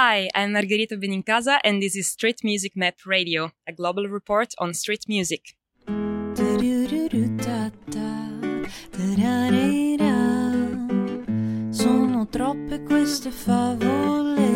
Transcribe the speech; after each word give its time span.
Hi, 0.00 0.28
I'm 0.32 0.52
Margherita 0.52 0.96
Benincasa, 0.96 1.58
and 1.64 1.82
this 1.82 1.96
is 1.96 2.06
Street 2.06 2.44
Music 2.44 2.76
Map 2.76 2.94
Radio, 3.04 3.50
a 3.66 3.72
global 3.72 4.06
report 4.06 4.54
on 4.58 4.72
street 4.72 5.08
music. 5.08 5.56
Sono 11.70 12.28
troppe 12.28 12.82
queste 12.84 13.32
favole 13.32 14.46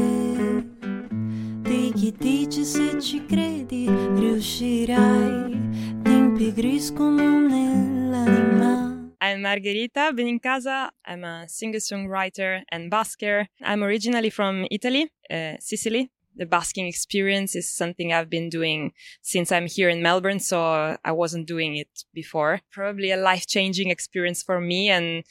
di 1.62 1.93
chi 1.93 2.14
dice 2.16 2.62
se 2.62 3.00
ci 3.00 3.27
credi 3.27 3.88
riuscirai, 3.88 5.59
ti 6.02 6.12
impigriscono 6.12 7.48
nell'anima. 7.48 8.91
I'm 9.33 9.41
Margherita 9.41 10.12
Benincasa. 10.14 10.91
I'm 11.07 11.25
a 11.25 11.49
singer-songwriter 11.49 12.64
and 12.71 12.93
busker. 12.93 13.46
I'm 13.62 13.82
originally 13.82 14.29
from 14.29 14.67
Italy, 14.71 15.11
uh, 15.31 15.55
Sicily. 15.59 16.11
The 16.37 16.45
basking 16.45 16.87
experience 16.87 17.57
is 17.57 17.75
something 17.75 18.13
I've 18.13 18.29
been 18.29 18.50
doing 18.50 18.93
since 19.23 19.50
I'm 19.50 19.67
here 19.67 19.89
in 19.89 20.03
Melbourne, 20.03 20.39
so 20.39 20.99
I 21.03 21.13
wasn't 21.13 21.49
doing 21.49 21.76
it 21.76 21.89
before. 22.13 22.61
Probably 22.73 23.11
a 23.11 23.17
life-changing 23.17 23.89
experience 23.89 24.43
for 24.43 24.61
me, 24.61 24.90
and 24.90 25.25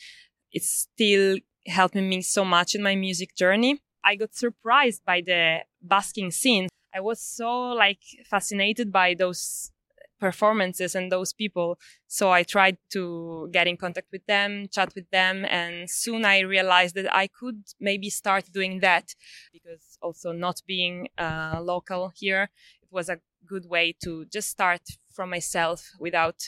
it's 0.51 0.87
still 0.91 1.37
helping 1.67 2.09
me 2.09 2.23
so 2.23 2.43
much 2.43 2.73
in 2.73 2.81
my 2.81 2.95
music 2.95 3.35
journey. 3.35 3.83
I 4.03 4.15
got 4.15 4.33
surprised 4.33 5.05
by 5.05 5.21
the 5.21 5.59
basking 5.79 6.31
scene. 6.31 6.69
I 6.91 7.01
was 7.01 7.21
so 7.21 7.69
like 7.69 8.01
fascinated 8.27 8.91
by 8.91 9.13
those 9.13 9.69
performances 10.21 10.95
and 10.95 11.11
those 11.11 11.33
people. 11.33 11.77
So 12.07 12.31
I 12.31 12.43
tried 12.43 12.77
to 12.93 13.49
get 13.51 13.67
in 13.67 13.75
contact 13.75 14.07
with 14.11 14.25
them, 14.27 14.67
chat 14.71 14.93
with 14.95 15.09
them. 15.09 15.45
And 15.49 15.89
soon 15.89 16.23
I 16.23 16.39
realized 16.41 16.95
that 16.95 17.13
I 17.13 17.27
could 17.27 17.63
maybe 17.79 18.09
start 18.09 18.45
doing 18.53 18.79
that 18.81 19.15
because 19.51 19.97
also 20.01 20.31
not 20.31 20.61
being 20.65 21.09
uh, 21.17 21.59
local 21.61 22.13
here, 22.15 22.43
it 22.83 22.89
was 22.91 23.09
a 23.09 23.19
good 23.45 23.65
way 23.65 23.95
to 24.03 24.25
just 24.25 24.49
start 24.49 24.81
from 25.11 25.31
myself 25.31 25.89
without 25.99 26.39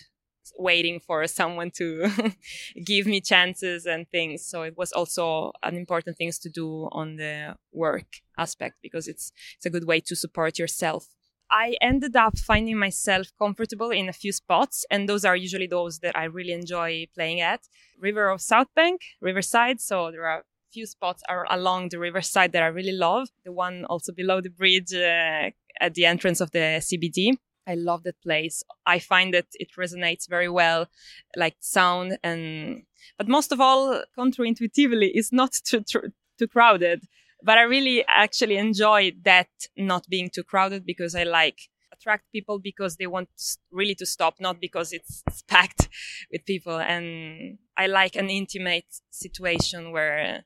waiting 0.57 0.99
for 0.99 1.25
someone 1.25 1.71
to 1.71 2.09
give 2.85 3.07
me 3.07 3.21
chances 3.21 3.85
and 3.85 4.07
things. 4.09 4.45
So 4.45 4.61
it 4.63 4.77
was 4.77 4.91
also 4.91 5.51
an 5.63 5.75
important 5.75 6.17
thing 6.17 6.31
to 6.41 6.49
do 6.49 6.89
on 6.91 7.15
the 7.15 7.55
work 7.71 8.21
aspect 8.37 8.75
because 8.81 9.07
it's 9.07 9.31
it's 9.55 9.65
a 9.65 9.69
good 9.69 9.85
way 9.85 9.99
to 10.01 10.15
support 10.15 10.59
yourself. 10.59 11.07
I 11.53 11.75
ended 11.81 12.15
up 12.15 12.35
finding 12.39 12.79
myself 12.79 13.27
comfortable 13.37 13.91
in 13.91 14.09
a 14.09 14.13
few 14.13 14.31
spots, 14.31 14.85
and 14.89 15.07
those 15.07 15.23
are 15.23 15.35
usually 15.35 15.67
those 15.67 15.99
that 15.99 16.17
I 16.17 16.23
really 16.23 16.51
enjoy 16.51 17.05
playing 17.13 17.41
at. 17.41 17.61
River 17.99 18.29
of 18.29 18.39
Southbank, 18.39 18.97
Riverside. 19.21 19.79
So 19.79 20.09
there 20.09 20.25
are 20.25 20.39
a 20.39 20.43
few 20.73 20.87
spots 20.87 21.21
are 21.29 21.45
along 21.51 21.89
the 21.89 21.99
riverside 21.99 22.53
that 22.53 22.63
I 22.63 22.67
really 22.67 22.91
love. 22.91 23.29
The 23.45 23.51
one 23.51 23.85
also 23.85 24.11
below 24.11 24.41
the 24.41 24.49
bridge 24.49 24.95
uh, 24.95 25.51
at 25.79 25.93
the 25.93 26.07
entrance 26.07 26.41
of 26.41 26.49
the 26.49 26.81
CBD. 26.81 27.37
I 27.67 27.75
love 27.75 28.01
that 28.03 28.19
place. 28.23 28.63
I 28.87 28.97
find 28.97 29.31
that 29.35 29.45
it 29.53 29.69
resonates 29.77 30.27
very 30.27 30.49
well, 30.49 30.87
like 31.35 31.55
sound 31.59 32.17
and, 32.23 32.81
but 33.15 33.27
most 33.27 33.51
of 33.51 33.61
all, 33.61 34.01
counterintuitively, 34.17 35.11
it's 35.13 35.31
not 35.31 35.53
too, 35.63 35.81
too, 35.81 36.11
too 36.39 36.47
crowded 36.47 37.03
but 37.43 37.57
I 37.57 37.63
really 37.63 38.05
actually 38.07 38.57
enjoy 38.57 39.11
that 39.23 39.49
not 39.75 40.07
being 40.09 40.29
too 40.33 40.43
crowded 40.43 40.85
because 40.85 41.13
I 41.13 41.23
like 41.23 41.59
attract 41.91 42.31
people 42.31 42.59
because 42.59 42.95
they 42.95 43.07
want 43.07 43.29
really 43.71 43.95
to 43.95 44.05
stop, 44.05 44.35
not 44.39 44.59
because 44.59 44.93
it's, 44.93 45.23
packed 45.47 45.89
with 46.31 46.45
people. 46.45 46.79
And 46.79 47.57
I 47.77 47.87
like 47.87 48.15
an 48.15 48.29
intimate 48.29 48.85
situation 49.09 49.91
where 49.91 50.45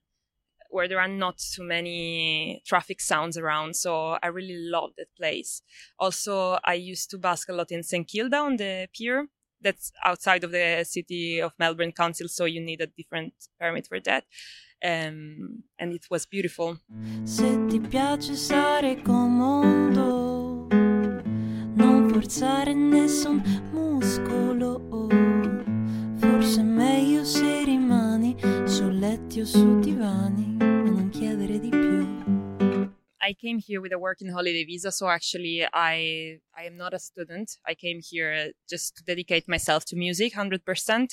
where 0.69 0.89
there 0.89 0.99
are 0.99 1.07
not 1.07 1.37
too 1.37 1.63
many 1.63 2.61
traffic 2.67 2.99
sounds 2.99 3.37
around. 3.37 3.73
So 3.75 4.17
I 4.21 4.27
really 4.27 4.57
love 4.57 4.89
that 4.97 5.07
place. 5.15 5.61
Also, 5.97 6.59
I 6.65 6.73
used 6.73 7.09
to 7.11 7.17
bask 7.17 7.47
a 7.47 7.53
lot 7.53 7.71
in 7.71 7.83
St. 7.83 8.05
Kilda 8.05 8.35
on 8.35 8.57
the 8.57 8.89
pier. 8.93 9.27
That's 9.61 9.93
outside 10.03 10.43
of 10.43 10.51
the 10.51 10.83
city 10.83 11.39
of 11.41 11.53
Melbourne 11.57 11.93
Council, 11.93 12.27
so 12.27 12.43
you 12.45 12.59
need 12.61 12.81
a 12.81 12.87
different 12.87 13.33
permit 13.59 13.87
for 13.87 13.99
that 14.01 14.25
um, 14.83 15.63
and 15.79 15.93
it 15.93 16.05
was 16.09 16.25
beautiful. 16.25 16.79
Se 17.23 17.65
ti 17.67 17.79
piace 17.79 18.35
stare 18.35 19.01
comodo, 19.01 20.67
non 20.69 22.09
forzare 22.09 22.73
nessun 22.73 23.41
muscolo. 23.71 25.07
Forse 26.17 26.59
è 26.59 26.63
meglio 26.63 27.23
se 27.23 27.63
rimani 27.63 28.35
su 28.65 28.89
letti 28.89 29.41
o 29.41 29.45
su 29.45 29.79
divani, 29.79 30.56
I 33.27 33.33
came 33.33 33.59
here 33.59 33.81
with 33.81 33.91
a 33.91 33.99
working 33.99 34.29
holiday 34.29 34.63
visa, 34.63 34.89
so 34.89 35.09
actually 35.09 35.65
I 35.73 36.39
I 36.59 36.63
am 36.63 36.77
not 36.77 36.93
a 36.93 36.99
student. 37.09 37.57
I 37.67 37.73
came 37.75 37.99
here 38.01 38.51
just 38.69 38.95
to 38.95 39.03
dedicate 39.03 39.49
myself 39.49 39.83
to 39.87 39.97
music 39.97 40.31
100%. 40.33 41.09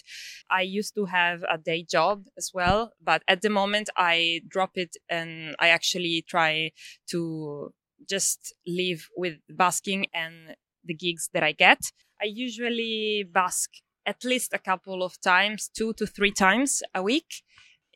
I 0.49 0.63
used 0.63 0.95
to 0.95 1.07
have 1.07 1.43
a 1.57 1.59
day 1.59 1.85
job 1.97 2.27
as 2.39 2.53
well, 2.55 2.93
but 3.03 3.23
at 3.27 3.43
the 3.43 3.51
moment 3.51 3.91
I 3.97 4.43
drop 4.47 4.73
it 4.77 4.93
and 5.09 5.57
I 5.59 5.69
actually 5.71 6.25
try 6.35 6.71
to 7.11 7.73
just 8.09 8.55
live 8.65 9.09
with 9.17 9.35
basking 9.49 10.07
and 10.15 10.55
the 10.85 10.95
gigs 10.95 11.31
that 11.33 11.43
I 11.43 11.51
get. 11.51 11.81
I 12.23 12.27
usually 12.27 13.25
bask 13.41 13.71
at 14.07 14.23
least 14.23 14.53
a 14.53 14.65
couple 14.71 15.03
of 15.03 15.21
times, 15.21 15.69
two 15.77 15.93
to 15.95 16.07
three 16.07 16.35
times 16.47 16.81
a 16.95 17.03
week 17.03 17.43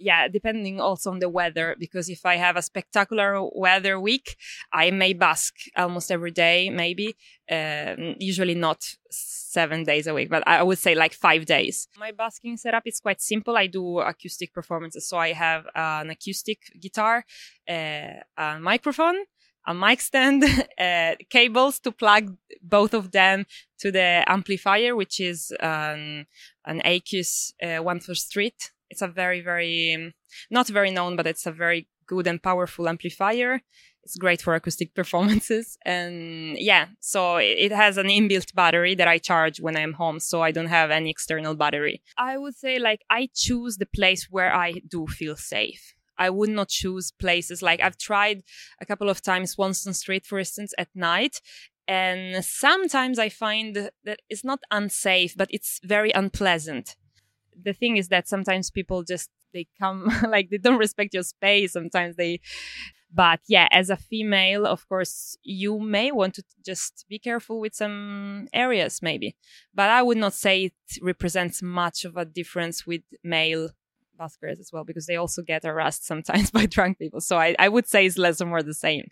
yeah, 0.01 0.29
depending 0.29 0.81
also 0.81 1.11
on 1.11 1.19
the 1.19 1.29
weather, 1.29 1.77
because 1.79 2.09
if 2.09 2.25
I 2.25 2.37
have 2.37 2.57
a 2.57 2.63
spectacular 2.63 3.41
weather 3.53 3.99
week, 4.01 4.37
I 4.73 4.91
may 4.91 5.13
bask 5.13 5.55
almost 5.77 6.11
every 6.11 6.31
day, 6.31 6.71
maybe, 6.71 7.17
um, 7.51 8.15
usually 8.19 8.55
not 8.55 8.85
seven 9.11 9.85
days 9.85 10.07
a 10.07 10.15
week, 10.15 10.31
but 10.31 10.43
I 10.47 10.63
would 10.63 10.79
say 10.79 10.95
like 10.95 11.13
five 11.13 11.47
days. 11.47 11.89
My 11.99 12.13
basking 12.13 12.57
setup 12.57 12.85
is 12.87 13.01
quite 13.01 13.21
simple. 13.21 13.57
I 13.57 13.67
do 13.67 13.99
acoustic 13.99 14.53
performances. 14.53 15.09
So 15.09 15.17
I 15.17 15.33
have 15.33 15.67
uh, 15.67 16.03
an 16.03 16.11
acoustic 16.11 16.59
guitar, 16.81 17.25
uh, 17.69 18.21
a 18.37 18.59
microphone, 18.61 19.17
a 19.67 19.75
mic 19.75 20.01
stand, 20.01 20.45
uh, 20.79 21.15
cables 21.31 21.79
to 21.81 21.93
plug 21.93 22.37
both 22.63 22.95
of 22.95 23.11
them 23.13 23.47
to 23.81 23.91
the 23.91 24.25
amplifier, 24.27 24.97
which 24.97 25.21
is 25.21 25.53
um, 25.61 26.27
an 26.65 26.81
Acus 26.85 27.53
uh, 27.63 27.79
One 27.83 28.01
for 28.01 28.15
Street 28.15 28.73
it's 28.91 29.03
a 29.03 29.09
very, 29.09 29.41
very, 29.41 29.95
um, 29.95 30.13
not 30.51 30.69
very 30.69 30.91
known, 30.91 31.17
but 31.17 31.27
it's 31.27 31.47
a 31.47 31.53
very 31.53 31.89
good 32.07 32.27
and 32.27 32.43
powerful 32.43 32.89
amplifier. 32.89 33.61
It's 34.03 34.17
great 34.17 34.43
for 34.43 34.55
acoustic 34.55 34.95
performances. 35.01 35.77
And 35.85 36.57
yeah, 36.59 36.87
so 37.01 37.37
it 37.37 37.71
has 37.71 37.97
an 37.97 38.07
inbuilt 38.07 38.55
battery 38.55 38.95
that 38.97 39.07
I 39.07 39.19
charge 39.19 39.61
when 39.61 39.77
I'm 39.77 39.93
home. 39.93 40.19
So 40.19 40.43
I 40.43 40.51
don't 40.51 40.67
have 40.67 40.91
any 40.91 41.11
external 41.11 41.55
battery. 41.55 42.03
I 42.17 42.39
would 42.39 42.57
say 42.57 42.79
like 42.79 43.03
I 43.11 43.29
choose 43.35 43.77
the 43.77 43.87
place 43.87 44.29
where 44.31 44.53
I 44.55 44.73
do 44.89 45.07
feel 45.07 45.37
safe. 45.37 45.95
I 46.21 46.31
would 46.31 46.51
not 46.51 46.69
choose 46.69 47.13
places 47.13 47.63
like 47.63 47.81
I've 47.81 47.97
tried 47.97 48.43
a 48.81 48.87
couple 48.87 49.09
of 49.09 49.23
times 49.23 49.53
Swanston 49.53 49.95
Street, 49.95 50.27
for 50.27 50.41
instance, 50.41 50.75
at 50.77 50.89
night. 50.95 51.41
And 51.87 52.45
sometimes 52.45 53.19
I 53.21 53.29
find 53.29 53.91
that 54.05 54.21
it's 54.29 54.45
not 54.45 54.59
unsafe, 54.71 55.35
but 55.37 55.49
it's 55.53 55.81
very 55.85 56.11
unpleasant 56.11 56.97
the 57.63 57.73
thing 57.73 57.97
is 57.97 58.09
that 58.09 58.29
sometimes 58.29 58.71
people 58.71 59.03
just 59.03 59.31
they 59.53 59.67
come 59.79 60.11
like 60.29 60.51
they 60.51 60.59
don't 60.59 60.79
respect 60.79 61.15
your 61.15 61.23
space 61.23 61.73
sometimes 61.73 62.17
they 62.17 62.41
but 63.13 63.41
yeah 63.49 63.69
as 63.71 63.89
a 63.91 63.97
female 63.97 64.67
of 64.67 64.87
course 64.89 65.37
you 65.43 65.79
may 65.79 66.13
want 66.13 66.35
to 66.35 66.43
just 66.65 67.07
be 67.09 67.19
careful 67.19 67.59
with 67.61 67.75
some 67.75 68.47
areas 68.53 69.01
maybe 69.03 69.35
but 69.75 69.89
i 69.91 70.03
would 70.03 70.19
not 70.19 70.35
say 70.35 70.65
it 70.67 70.73
represents 71.03 71.63
much 71.63 72.05
of 72.05 72.17
a 72.17 72.25
difference 72.25 72.87
with 72.87 73.03
male 73.25 73.71
buskers 74.21 74.59
as 74.59 74.71
well 74.73 74.85
because 74.85 75.07
they 75.07 75.17
also 75.17 75.43
get 75.43 75.65
harassed 75.65 76.05
sometimes 76.05 76.51
by 76.59 76.67
drunk 76.67 76.99
people 76.99 77.21
so 77.21 77.39
i, 77.39 77.55
I 77.59 77.69
would 77.69 77.89
say 77.89 78.05
it's 78.05 78.19
less 78.19 78.41
or 78.41 78.47
more 78.47 78.63
the 78.63 78.75
same 78.75 79.09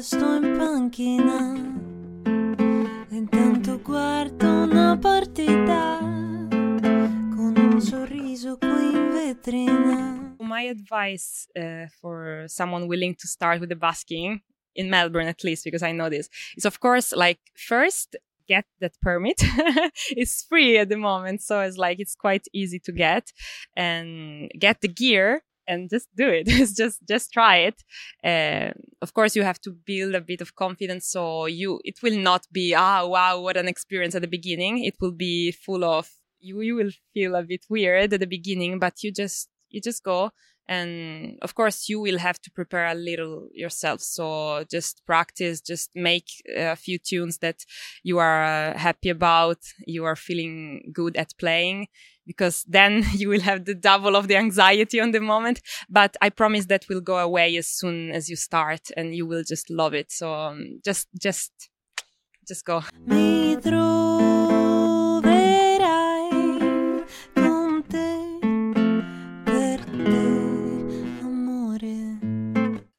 sto 0.00 0.36
in 0.36 0.56
panchina 0.56 1.54
intanto 3.10 3.80
guardo 3.82 4.46
una 4.46 4.96
partita 4.96 5.98
con 5.98 7.54
un 7.56 7.80
sorriso 7.80 8.56
qui 8.56 8.94
in 8.94 9.10
vetrina. 9.12 10.36
My 10.38 10.68
advice 10.68 11.46
uh, 11.54 11.88
for 12.00 12.44
someone 12.46 12.86
willing 12.86 13.14
to 13.16 13.26
start 13.26 13.60
with 13.60 13.68
the 13.68 13.76
basking 13.76 14.40
in 14.74 14.88
Melbourne 14.88 15.28
at 15.28 15.44
least 15.44 15.64
because 15.64 15.82
I 15.82 15.92
know 15.92 16.08
this 16.08 16.28
is 16.56 16.64
of 16.64 16.78
course 16.80 17.12
like 17.12 17.40
first 17.54 18.16
get 18.48 18.64
that 18.80 18.98
permit. 19.00 19.42
It's 20.16 20.42
free 20.48 20.78
at 20.78 20.88
the 20.88 20.96
moment 20.96 21.42
so 21.42 21.60
it's 21.60 21.76
like 21.76 22.00
it's 22.00 22.14
quite 22.14 22.46
easy 22.52 22.78
to 22.80 22.92
get. 22.92 23.32
And 23.76 24.50
get 24.58 24.80
the 24.80 24.88
gear 24.88 25.42
and 25.66 25.90
just 25.90 26.08
do 26.16 26.28
it. 26.28 26.46
just 26.76 27.00
just 27.08 27.32
try 27.32 27.68
it. 27.68 27.82
Of 29.00 29.14
course, 29.14 29.36
you 29.36 29.42
have 29.42 29.60
to 29.62 29.70
build 29.72 30.14
a 30.14 30.20
bit 30.20 30.40
of 30.40 30.54
confidence. 30.54 31.06
So 31.08 31.46
you 31.46 31.80
it 31.84 32.02
will 32.02 32.18
not 32.18 32.46
be 32.52 32.74
ah 32.74 33.06
wow 33.06 33.40
what 33.40 33.56
an 33.56 33.68
experience 33.68 34.14
at 34.14 34.22
the 34.22 34.28
beginning. 34.28 34.84
It 34.84 34.96
will 35.00 35.12
be 35.12 35.52
full 35.52 35.84
of 35.84 36.08
you, 36.42 36.60
you 36.60 36.74
will 36.74 36.90
feel 37.14 37.34
a 37.34 37.42
bit 37.42 37.64
weird 37.70 38.12
at 38.12 38.20
the 38.20 38.26
beginning, 38.26 38.78
but 38.78 39.02
you 39.02 39.12
just, 39.12 39.48
you 39.70 39.80
just 39.80 40.02
go. 40.02 40.30
And 40.68 41.38
of 41.42 41.54
course, 41.54 41.88
you 41.88 42.00
will 42.00 42.18
have 42.18 42.40
to 42.42 42.50
prepare 42.50 42.86
a 42.86 42.94
little 42.94 43.48
yourself. 43.52 44.00
So 44.00 44.64
just 44.70 45.02
practice, 45.06 45.60
just 45.60 45.90
make 45.94 46.28
a 46.56 46.76
few 46.76 46.98
tunes 46.98 47.38
that 47.38 47.64
you 48.04 48.18
are 48.18 48.44
uh, 48.44 48.78
happy 48.78 49.08
about, 49.08 49.58
you 49.86 50.04
are 50.04 50.16
feeling 50.16 50.90
good 50.92 51.16
at 51.16 51.32
playing, 51.38 51.88
because 52.26 52.64
then 52.68 53.04
you 53.14 53.28
will 53.28 53.40
have 53.40 53.64
the 53.64 53.74
double 53.74 54.16
of 54.16 54.28
the 54.28 54.36
anxiety 54.36 55.00
on 55.00 55.12
the 55.12 55.20
moment. 55.20 55.60
But 55.88 56.16
I 56.20 56.30
promise 56.30 56.66
that 56.66 56.86
will 56.88 57.00
go 57.00 57.18
away 57.18 57.56
as 57.56 57.68
soon 57.68 58.10
as 58.10 58.28
you 58.28 58.36
start 58.36 58.90
and 58.96 59.14
you 59.14 59.26
will 59.26 59.44
just 59.44 59.70
love 59.70 59.94
it. 59.94 60.10
So 60.10 60.32
um, 60.34 60.80
just, 60.84 61.08
just, 61.18 61.52
just 62.46 62.64
go. 62.64 62.82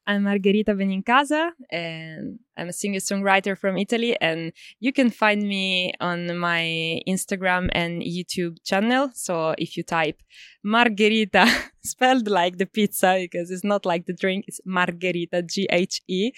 I'm 0.06 0.24
Margherita 0.24 0.74
Benincasa 0.74 1.52
and 1.70 2.38
I'm 2.58 2.68
a 2.68 2.72
singer 2.72 2.98
songwriter 2.98 3.56
from 3.56 3.78
Italy. 3.78 4.16
And 4.20 4.52
you 4.78 4.92
can 4.92 5.08
find 5.10 5.42
me 5.42 5.94
on 5.98 6.36
my 6.38 7.00
Instagram 7.08 7.70
and 7.72 8.02
YouTube 8.02 8.58
channel. 8.64 9.10
So 9.14 9.54
if 9.56 9.76
you 9.78 9.82
type 9.82 10.20
Margherita, 10.62 11.46
spelled 11.84 12.28
like 12.28 12.58
the 12.58 12.66
pizza 12.66 13.16
because 13.18 13.50
it's 13.50 13.64
not 13.64 13.86
like 13.86 14.04
the 14.04 14.12
drink, 14.12 14.44
it's 14.46 14.60
Margherita, 14.66 15.42
G 15.42 15.66
H 15.70 16.02
E, 16.06 16.32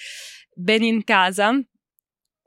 Benincasa. 0.58 1.64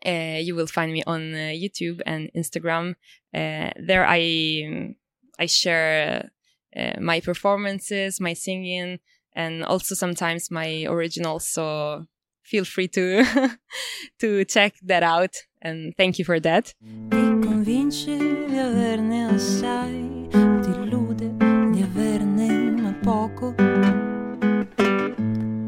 Uh, 0.05 0.39
you 0.39 0.55
will 0.55 0.67
find 0.67 0.93
me 0.93 1.03
on 1.05 1.33
uh, 1.33 1.51
YouTube 1.53 1.99
and 2.05 2.31
Instagram. 2.33 2.91
Uh, 3.35 3.71
there 3.75 4.05
I 4.07 4.95
I 5.37 5.45
share 5.47 6.29
uh, 6.75 6.99
my 7.01 7.19
performances, 7.19 8.21
my 8.21 8.33
singing, 8.33 8.99
and 9.39 9.63
also 9.63 9.95
sometimes 9.95 10.51
my 10.51 10.85
originals. 10.87 11.47
So 11.47 12.05
feel 12.43 12.65
free 12.65 12.89
to 12.89 13.23
to 14.19 14.45
check 14.45 14.73
that 14.83 15.03
out. 15.03 15.33
And 15.61 15.93
thank 15.97 16.19
you 16.19 16.25
for 16.25 16.39
that. 16.41 16.73
Ti 17.09 17.23
convince 17.47 18.17
di 18.47 18.57
averne 18.57 19.25
assai, 19.33 20.27
ti 20.29 20.69
illude 20.69 21.31
di 21.71 21.81
averne 21.81 22.99
poco. 23.01 23.55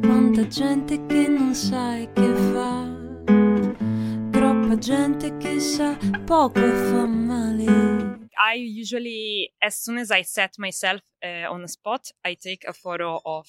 Quanta 0.01 0.47
gente 0.47 1.05
che 1.07 1.27
non 1.27 1.53
sai 1.53 2.09
che 2.13 2.33
fa, 2.51 2.87
troppa 4.31 4.77
gente 4.77 5.37
che 5.37 5.59
sa 5.59 5.97
poco 6.25 6.59
e 6.59 6.71
fa 6.71 7.05
male. 7.05 8.19
I 8.37 8.55
usually, 8.55 9.53
as 9.61 9.81
soon 9.81 9.97
as 9.97 10.09
I 10.09 10.23
set 10.23 10.57
myself 10.57 11.01
uh, 11.23 11.51
on 11.51 11.63
a 11.63 11.67
spot, 11.67 12.11
I 12.23 12.33
take 12.33 12.63
a 12.67 12.73
photo 12.73 13.21
of 13.25 13.47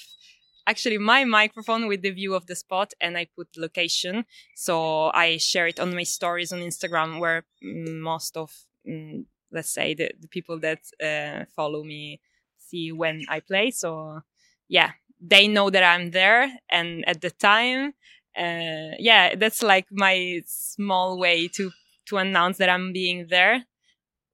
actually 0.67 0.99
my 0.99 1.25
microphone 1.25 1.87
with 1.89 2.03
the 2.03 2.11
view 2.11 2.35
of 2.35 2.47
the 2.47 2.55
spot 2.55 2.93
and 3.01 3.17
I 3.17 3.27
put 3.37 3.57
location. 3.57 4.25
So 4.55 5.11
I 5.15 5.39
share 5.39 5.67
it 5.67 5.81
on 5.81 5.95
my 5.95 6.05
stories 6.05 6.53
on 6.53 6.61
Instagram 6.61 7.21
where 7.21 7.45
most 7.63 8.37
of, 8.37 8.53
mm, 8.89 9.25
let's 9.51 9.71
say, 9.71 9.95
the, 9.95 10.11
the 10.21 10.29
people 10.29 10.59
that 10.61 10.81
uh, 11.03 11.45
follow 11.55 11.83
me 11.83 12.21
see 12.59 12.93
when 12.93 13.25
I 13.29 13.41
play. 13.41 13.71
So 13.71 14.21
yeah, 14.69 14.93
they 15.21 15.49
know 15.49 15.71
that 15.71 15.83
I'm 15.83 16.11
there. 16.11 16.51
And 16.71 17.07
at 17.09 17.21
the 17.21 17.31
time, 17.31 17.95
uh, 18.37 18.97
yeah, 18.99 19.35
that's 19.35 19.63
like 19.63 19.87
my 19.91 20.43
small 20.47 21.19
way 21.19 21.49
to, 21.49 21.71
to 22.07 22.17
announce 22.19 22.59
that 22.59 22.69
I'm 22.69 22.93
being 22.93 23.27
there 23.29 23.67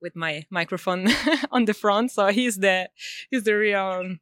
with 0.01 0.15
my 0.17 0.45
microphone 0.51 1.09
on 1.51 1.65
the 1.65 1.75
front. 1.75 2.11
So 2.11 2.29
he's 2.29 2.57
the, 2.57 2.89
he's 3.31 3.45
the 3.45 3.55
real 3.55 4.17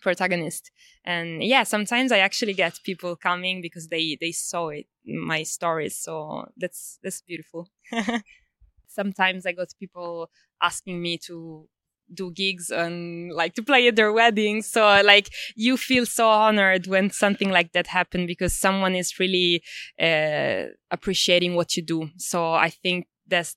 protagonist. 0.00 0.70
And 1.04 1.42
yeah, 1.42 1.62
sometimes 1.62 2.12
I 2.12 2.18
actually 2.18 2.54
get 2.54 2.80
people 2.84 3.16
coming 3.16 3.62
because 3.62 3.88
they, 3.88 4.16
they 4.20 4.32
saw 4.32 4.68
it, 4.68 4.86
my 5.04 5.42
stories. 5.42 5.96
So 5.98 6.48
that's, 6.56 6.98
that's 7.02 7.22
beautiful. 7.22 7.68
sometimes 8.86 9.46
I 9.46 9.52
got 9.52 9.68
people 9.78 10.30
asking 10.62 11.02
me 11.02 11.18
to 11.26 11.68
do 12.12 12.30
gigs 12.32 12.70
and 12.70 13.32
like 13.32 13.54
to 13.54 13.62
play 13.62 13.88
at 13.88 13.96
their 13.96 14.12
weddings. 14.12 14.66
So 14.66 15.02
like 15.04 15.30
you 15.56 15.76
feel 15.76 16.06
so 16.06 16.28
honored 16.28 16.86
when 16.86 17.10
something 17.10 17.50
like 17.50 17.72
that 17.72 17.86
happened 17.86 18.26
because 18.26 18.52
someone 18.52 18.94
is 18.94 19.18
really 19.18 19.62
uh, 20.00 20.64
appreciating 20.90 21.54
what 21.54 21.76
you 21.76 21.82
do. 21.82 22.10
So 22.16 22.52
I 22.52 22.70
think 22.70 23.06
that's 23.26 23.56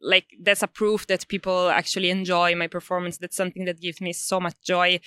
like 0.00 0.26
that's 0.42 0.62
a 0.62 0.66
proof 0.66 1.06
that 1.06 1.28
people 1.28 1.68
actually 1.68 2.10
enjoy 2.10 2.54
my 2.54 2.66
performance. 2.66 3.18
That's 3.18 3.36
something 3.36 3.64
that 3.66 3.80
gives 3.80 4.00
me 4.00 4.12
so 4.12 4.40
much 4.40 4.54
joy 4.62 5.00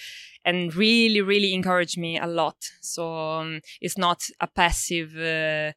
and 0.46 0.74
really, 0.76 1.22
really 1.22 1.54
encourage 1.54 1.98
me 1.98 2.20
a 2.20 2.28
lot. 2.28 2.58
So 2.82 3.14
um, 3.14 3.62
it's 3.82 3.98
not 3.98 4.24
a 4.40 4.48
passive. 4.48 5.18
Uh, 5.18 5.74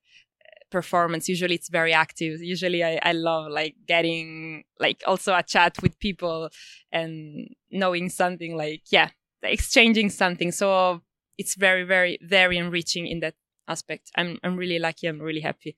performance 0.69 1.29
usually 1.29 1.55
it's 1.55 1.69
very 1.69 1.93
active 1.93 2.43
usually 2.43 2.83
I, 2.83 2.99
I 3.01 3.13
love 3.13 3.53
like 3.53 3.77
getting 3.87 4.65
like 4.81 5.01
also 5.07 5.33
a 5.33 5.43
chat 5.43 5.77
with 5.81 5.97
people 6.01 6.51
and 6.91 7.49
knowing 7.71 8.09
something 8.09 8.57
like 8.57 8.83
yeah 8.91 9.11
exchanging 9.45 10.11
something 10.11 10.51
so 10.51 11.03
it's 11.39 11.55
very 11.55 11.85
very 11.85 12.19
very 12.21 12.59
enriching 12.59 13.07
in 13.07 13.21
that 13.21 13.35
aspect 13.69 14.11
i'm 14.17 14.39
i'm 14.43 14.57
really 14.57 14.81
lucky 14.81 15.07
i'm 15.07 15.21
really 15.21 15.41
happy 15.41 15.77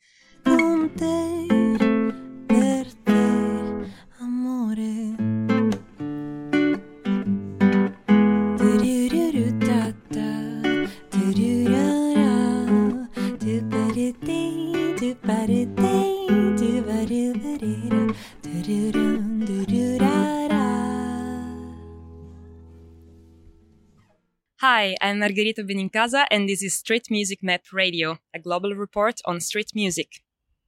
hi 24.61 24.97
i'm 25.01 25.19
margherita 25.21 25.63
benincasa 25.63 26.25
and 26.31 26.49
this 26.49 26.63
is 26.63 26.75
street 26.75 27.07
music 27.11 27.43
map 27.43 27.63
radio 27.73 28.19
a 28.35 28.39
global 28.39 28.75
report 28.75 29.21
on 29.25 29.41
street 29.41 29.71
music 29.75 30.23